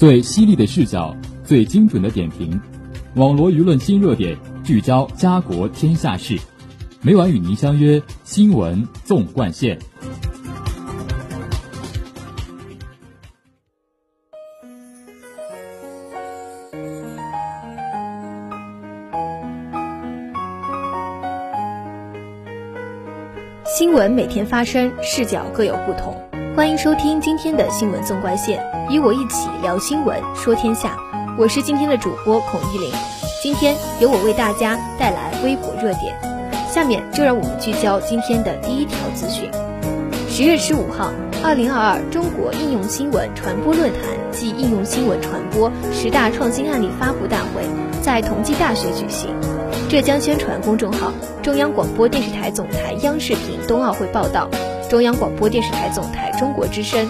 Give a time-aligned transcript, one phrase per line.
[0.00, 2.58] 最犀利的视角，最精准的点评，
[3.16, 4.34] 网罗舆论新热点，
[4.64, 6.38] 聚焦家国天下事。
[7.02, 9.78] 每晚与您相约新闻纵贯线。
[23.66, 26.29] 新闻每天发生，视角各有不同。
[26.60, 30.94] 欢迎收听今天的新闻纵贯线，与我一起聊新闻，说天下。
[31.38, 32.92] 我是今天的主播孔玉玲，
[33.42, 36.14] 今天由我为大家带来微博热点。
[36.68, 39.50] 下面就让我们聚焦今天的第一条资讯。
[40.28, 47.62] 十月十五号，二零二二中国应用新闻传播论坛暨应用新闻传播十大创新案例发布大会
[48.02, 49.30] 在同济大学举行。
[49.88, 51.10] 浙江宣传公众号、
[51.42, 54.50] 中央广播电视台总台央视频冬奥会报道、
[54.90, 57.08] 中央广播电视台总台中国之声、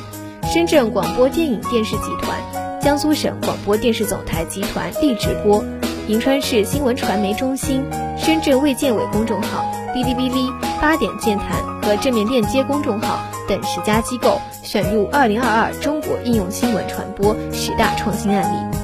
[0.52, 2.38] 深圳广播电影电视集团、
[2.82, 5.64] 江苏省广播电视总台集团力直播、
[6.06, 7.82] 银川市新闻传媒中心、
[8.18, 9.64] 深圳卫健委公众号、
[9.94, 18.80] 哔哩哔哩、八点健谈和正面链接公众号等十家机构选入二零二二中国应用新闻传播十大创新案例。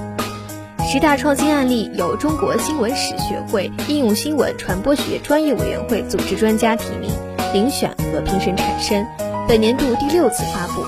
[0.91, 7.10] 十大创新案例由中国新闻史学会应用新闻传播学专业委员会组织专家提名、
[7.56, 9.06] 遴选和评审产生，
[9.48, 10.84] 本年度第六次发布。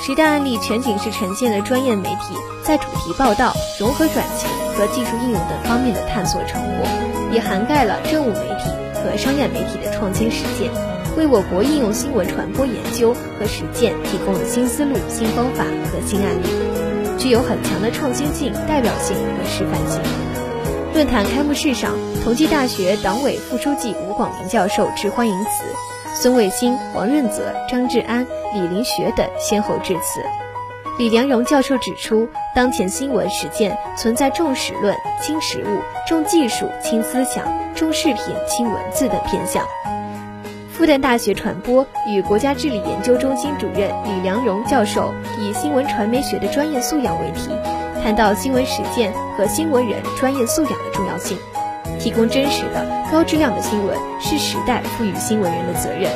[0.00, 6.86] 十大案例全景式呈现了专业媒体在主题报道、融合转型和技术应用等方面的探索成果，
[7.32, 10.70] 也涵盖了政务媒体和商业媒体的创新实践，
[11.16, 17.18] 为我国应用新闻传播研究和实践提供了新思路、新方法和新案例。
[17.18, 20.00] 具有很强的创新性、代表性和示范性。
[20.94, 25.64] 论坛开幕式上，同济大学党委副书记吴广明教授致欢迎词，
[26.14, 30.20] 孙卫星、王润泽、张志安、李林学等先后致辞。
[30.98, 39.64] 李良荣教授指出，当前新闻实践存在重史论轻实务、重技术轻思想、重视频轻文字等偏向。
[40.70, 47.50] 复旦大学传播与国家治理研究中心主任李良荣教授以新闻传媒学的专业素养为题，
[48.02, 51.38] 谈到新闻实践和新闻人专业素养的重要性。
[52.02, 56.10] 提供真实的、高质量的新闻是时代赋予新闻人的责任，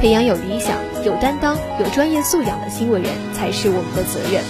[0.00, 4.40] 培养有理想、有担当、有专业素养的新闻人才是我们的责任。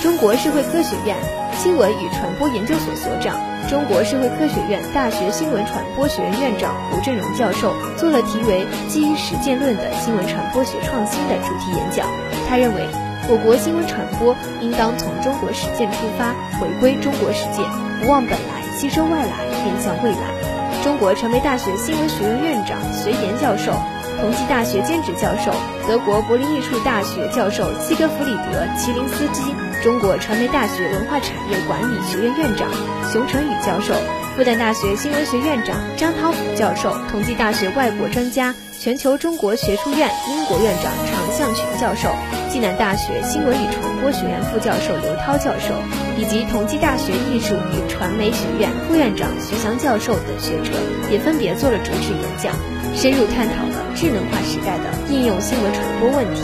[0.00, 1.16] 中国社会科学院
[1.58, 3.34] 新闻与传播研究所所长。
[3.68, 12.06] 中国社会科学院大学新闻传播学院院长胡振荣教授做了题为“基于实践论的新闻传播学创新”的主题演讲。
[12.48, 12.86] 他认为，
[13.28, 17.66] 我国新闻传播应当从中国实践出发，回归中国实践，
[18.00, 20.82] 不忘本来，吸收外来，面向未来。
[20.82, 23.72] 中国传媒大学新闻学院院长隋岩教授。
[24.20, 25.50] 同济大学兼职教授、
[25.88, 32.68] 德国柏林艺术大学教授西格弗里德·齐林斯基，中国传媒大学文化产业管理学院院长
[33.10, 33.94] 熊成宇教授，
[34.36, 42.10] 复旦大学新闻学院长张涛甫教授，同济大学外国专家、全球中国学术院英国院长常向群教授，
[42.52, 45.72] 暨南大学新闻与传播学院副教授刘涛教授，
[46.20, 50.76] 以及同济大学艺术与传媒学院副院长徐翔教授等学者，
[51.10, 52.52] 也分别做了主旨演讲。
[52.94, 56.42] 深入探讨了智能化时代的应用新闻传播问题，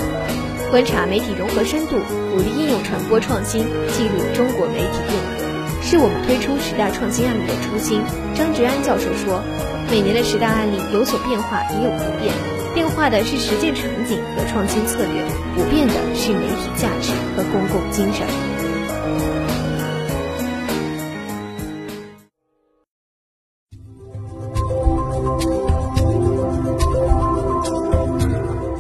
[0.70, 1.98] 观察媒体融合深度，
[2.32, 5.44] 鼓励应用传播创新，记录中国媒体变革，
[5.84, 8.00] 是我们推出十大创新案例的初心。
[8.34, 9.44] 张志安教授说，
[9.91, 12.32] 每年的十大案例有所变化，也有不变，
[12.72, 15.20] 变化的是实践场景和创新策略，
[15.53, 18.25] 不变的是媒体价值和公共精神。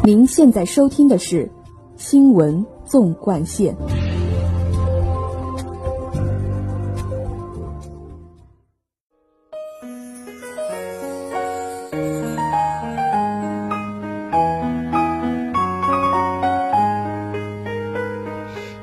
[0.06, 1.44] 您现在收听的是
[1.96, 3.74] 《新闻纵贯线》。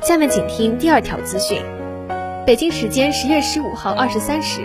[0.01, 1.62] 下面请听第二条资讯：
[2.45, 4.59] 北京时间十月十五号二十三时，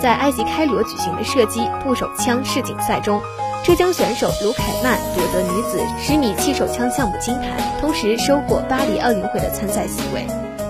[0.00, 3.20] 在埃及开罗举行的射击步手枪世锦赛中。
[3.64, 10.26] 浙江选手卢凯曼夺得女子十米气手枪项目金牌，同时收获巴黎奥运会的参赛席位。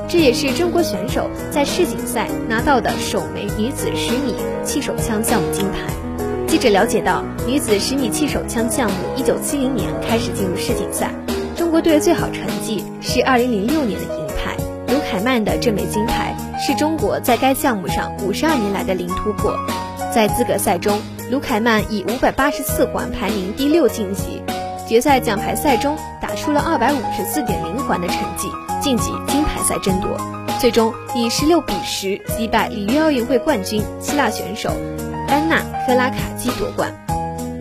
[0.06, 5.91] 这也是中国选手在世锦赛拿到的首枚女子十米气手枪项目金牌。
[6.47, 11.11] 记者了解到，女子十米气手枪项目一九七零年开始进入世锦赛，
[11.56, 14.55] 中国队最好成绩是二零零六年的银牌。
[14.88, 19.56] 卢凯曼的这枚金牌是中国在该项目上五十二年来的零突破。
[20.15, 21.00] 在资格赛中。
[21.32, 24.43] 卢凯曼以五百八十四环排名第六晋级
[24.87, 28.49] 决赛奖牌赛中，打出了二百五十四点零环的成绩，
[28.82, 30.20] 晋级金牌赛争夺。
[30.61, 34.69] 最终以十六比十击败里约奥运会冠军希腊选手
[35.26, 36.93] 安娜克拉卡基夺冠。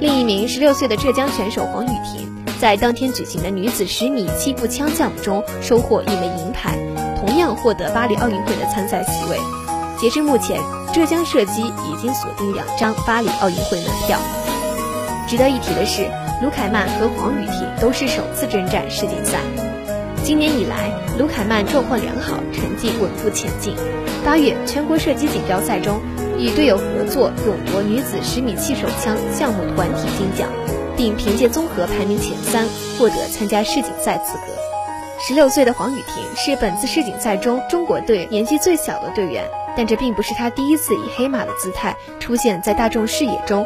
[0.01, 2.29] 另一名十六岁的浙江选手黄雨婷，
[2.59, 6.77] 在当天举行的女子十米气步枪项目中收获一枚银牌，
[7.21, 9.37] 同样获得巴黎奥运会的参赛席位。
[9.97, 10.59] 截至目前，
[10.93, 14.19] 浙江射击已经锁定两张巴黎奥运会门票。
[15.27, 16.09] 值得一提的是，
[16.41, 19.39] 卢凯曼和黄雨婷都是首次征战世锦赛。
[20.23, 23.73] 今年以来，卢凯曼状况良好，成绩稳步前进。
[24.25, 26.01] 八月全国射击锦标赛中，
[26.37, 30.49] 与队友合作勇夺女子十米气手枪项目团体金奖，
[30.97, 32.67] 并凭借综合排名前三
[32.99, 34.53] 获得参加世锦赛资格。
[35.25, 43.65] 十六岁的黄雨婷是本次世锦赛中中国队年纪最小的队员，但这并不是她第一次以黑马的姿态出现在大众视野中。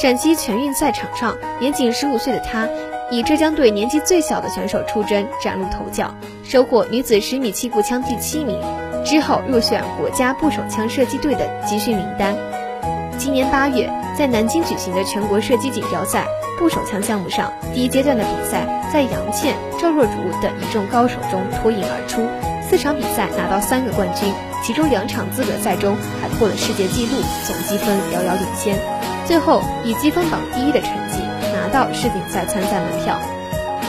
[0.00, 2.68] 陕西全运赛场上，年仅十五岁的她。
[3.08, 6.12] 以浙江队年纪最小的选手出征，崭露头角，
[6.42, 8.60] 收获女子十米气步枪第七名，
[9.04, 12.34] 之后入选国家步手枪射击队的集训名单。
[13.16, 13.88] 今年八月，
[14.18, 16.26] 在南京举行的全国射击锦标赛
[16.58, 22.26] 步手枪项目上，第一阶段的比赛，在杨倩、赵若竹等一众高手中脱颖而出，
[22.68, 24.34] 四场比赛拿到三个冠军，
[24.66, 27.12] 其中两场资格赛中还破了世界纪录，
[27.46, 28.76] 总积分遥遥领先，
[29.24, 31.20] 最后以积分榜第一的成绩。
[31.54, 33.16] 拿到世锦赛参赛门票。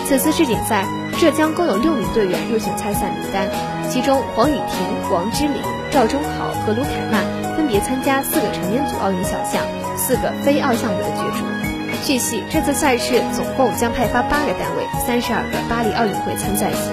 [0.05, 0.85] 此次世锦赛，
[1.19, 3.49] 浙江共有六名队员入选参赛名单，
[3.89, 5.55] 其中黄雨婷、王之琳、
[5.89, 7.25] 赵忠豪和卢凯曼
[7.55, 9.63] 分别参加四个成年组奥运小项、
[9.97, 11.43] 四个非奥项目的角逐。
[12.05, 16.91] 据悉，这次赛事总共将派发八个单位、三十二个巴黎奥运会参赛席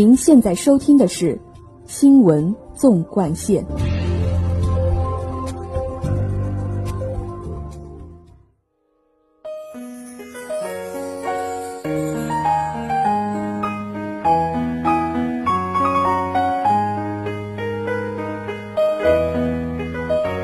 [0.00, 1.34] 您现在收听的是
[1.84, 3.62] 《新闻纵贯线》。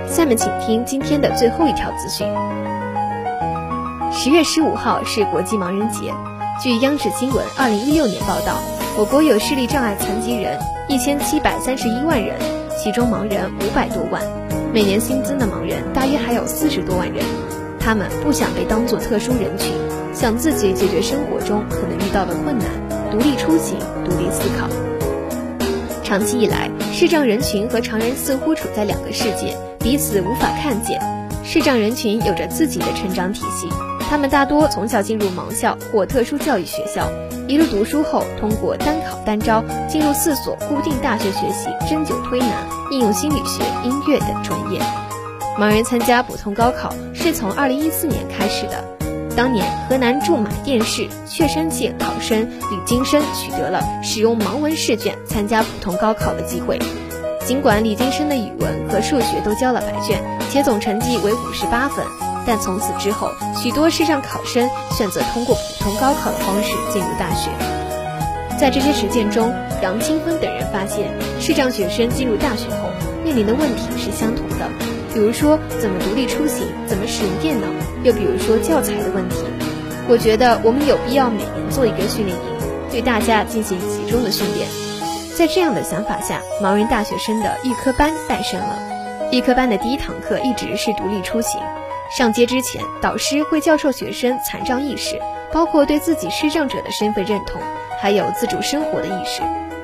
[0.06, 2.28] 下面请听今天的最后一条资讯：
[4.12, 6.12] 十月十五号是国际盲人节。
[6.62, 8.75] 据央视新闻二零一六年报道。
[8.98, 10.58] 我国有视力障碍残疾人
[10.88, 12.34] 一千七百三十一万人，
[12.82, 14.22] 其中盲人五百多万，
[14.72, 17.22] 每年新增的盲人大约还有四十多万人。
[17.78, 19.74] 他们不想被当作特殊人群，
[20.14, 22.66] 想自己解决生活中可能遇到的困难，
[23.10, 24.66] 独立出行，独立思考。
[26.02, 30.98] 长期以来，视障人群和常人似乎处在两个世界，彼此无法看见。
[31.44, 33.68] 视障人群有着自己的成长体系，
[34.08, 37.06] 他们大多从小进入盲校或特殊教育学校。
[37.48, 44.80] 一路读书后，通过单考单招进入四所固定大学学习针灸推拿、应用心理学、音乐等专业。
[45.56, 48.84] 盲人参加普通高考是从二零一四年开始的。
[49.36, 56.78] 当年，河南驻马店市确山县考生李金生取得了使用盲文试卷参加普通高考的机会。
[57.44, 60.20] 尽管李金生的语文和数学都交了白卷，
[60.50, 62.04] 且总成绩为五十八分。
[62.46, 67.50] 但从此之后，许多视障考生选择通过普通高考的方式进入大学。
[68.58, 72.88] 在这些实践中，杨清芬等人发现，视障学生进入大学后
[73.24, 74.70] 面临的问题是相同的，
[75.12, 77.66] 比如说怎么独立出行，怎么使用电脑，
[78.04, 79.36] 又比如说教材的问题。
[80.08, 82.44] 我觉得我们有必要每年做一个训练营，
[82.90, 84.68] 对大家进行集中的训练。
[85.36, 88.78] 在这样的想法下，盲人大学生的预科班诞生了。
[89.32, 91.60] 预科班的第一堂课一直是独立出行。
[92.10, 95.20] 上街之前，导师会教授学生残障意识，
[95.52, 97.60] 包括对自己视障者的身份认同，
[98.00, 99.42] 还有自主生活的意识。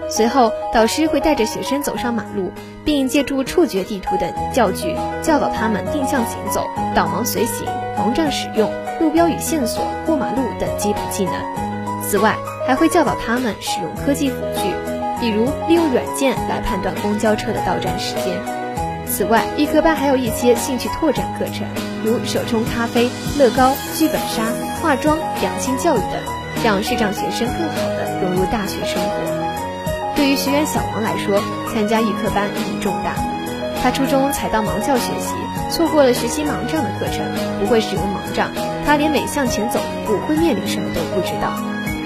[0.09, 2.53] 随后，导师会带着学生走上马路，
[2.85, 11.35] 并借助触觉地图等教具教导他们定向行走、导盲随行、盲杖使用、路标与线索、过马路等基本技能。
[12.03, 12.37] 此外，
[12.67, 14.75] 还会教导他们使用科技辅具，
[15.21, 18.62] 比如利用软件来判断公交车的到站时间。
[19.15, 21.67] 此外，预科班还有一些兴趣拓展课程，
[22.03, 24.49] 如手冲咖啡、乐高、剧本杀、
[24.81, 26.19] 化妆、两性教育等，
[26.65, 30.17] 让视障学生更好地融入大学生活。
[30.17, 31.43] 对于学员小王来说，
[31.75, 33.15] 参加预科班意义重大。
[33.83, 35.35] 他初中才到盲校学习，
[35.71, 37.23] 错过了学习盲杖的课程，
[37.61, 38.49] 不会使用盲杖，
[38.87, 41.53] 他连每向前走一步会面临什么都不知道。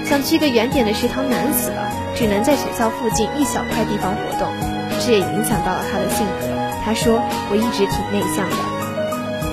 [0.03, 4.51] 想去个远点的食堂难死了，只能在学校附近一小块地方活动，
[4.99, 6.56] 这也影响到了他的性格。
[6.87, 7.19] 他说
[7.51, 8.55] ：“我一直挺内向的，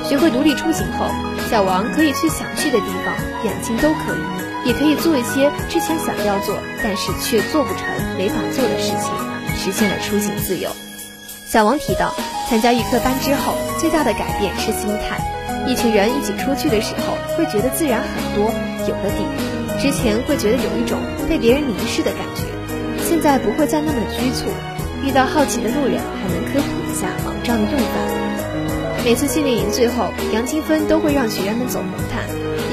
[0.07, 1.11] 学会独立出行后，
[1.51, 3.11] 小王可以去想去的地方，
[3.43, 7.83] 远近都可以，也可以做一些之前想要做但是却做不成、
[8.17, 9.11] 没法做的事情，
[9.59, 10.71] 实现了出行自由。”
[11.45, 12.15] 小王提到，
[12.49, 15.19] 参加预科班之后，最大的改变是心态。
[15.67, 18.55] 一群人一起出去的时候，会觉得自然很多，
[18.87, 19.27] 有了底。
[19.83, 22.47] 之前会觉得有一种被别人凝视的感觉，
[23.03, 24.47] 现在不会再那么拘促。
[25.03, 27.85] 遇到好奇的路人，还能科普下盲杖的用法。
[29.05, 32.25] 每次训练营最后，杨金芬都会让学员们走红毯。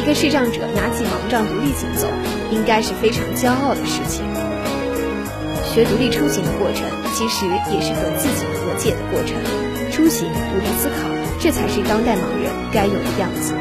[0.01, 2.08] 一个视障者拿起盲杖独立行走，
[2.51, 4.24] 应该是非常骄傲的事情。
[5.74, 9.36] 学独立出行的过程，其实也是和自己和解的过程。
[9.92, 11.10] 出行，独立思考，
[11.40, 13.54] 这才是当代盲人该有的样子。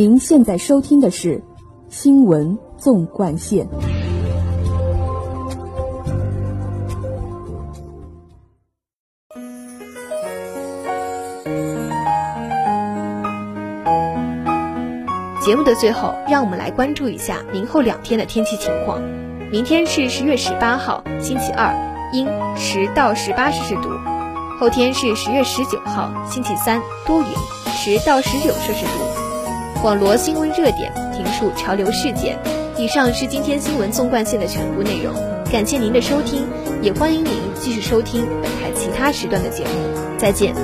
[0.00, 1.36] 您现在收听的是
[1.90, 3.66] 《新闻纵贯线》。
[15.44, 19.02] 节目的最后，让我们来关注一下明后两天的天气情况。
[19.52, 21.74] 明天是十月十八号，星期二，
[22.14, 22.26] 阴，
[22.56, 23.90] 十到十八摄氏度；
[24.58, 27.28] 后天是十月十九号，星期三，多云，
[27.66, 29.09] 十到十九摄氏度。
[29.82, 32.38] 网罗新闻热点，评述潮流事件。
[32.76, 35.14] 以上是今天新闻纵贯线的全部内容，
[35.50, 36.46] 感谢您的收听，
[36.82, 39.70] 也欢迎您继续收听本台其他时段的节目。
[40.18, 40.54] 再见。